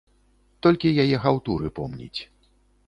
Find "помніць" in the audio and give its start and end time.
1.81-2.21